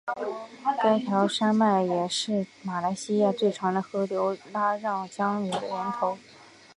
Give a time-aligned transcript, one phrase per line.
[0.81, 6.17] 该条山脉也是马来西亚最长的河流拉让江的源头。